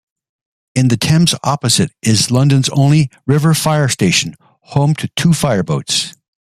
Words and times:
In 0.73 0.87
the 0.87 0.97
Thames 0.97 1.35
opposite 1.43 1.91
is 2.01 2.31
London's 2.31 2.69
only 2.69 3.11
river 3.27 3.53
fire 3.53 3.87
station, 3.87 4.33
home 4.61 4.95
to 4.95 5.07
two 5.09 5.29
fireboats. 5.31 6.15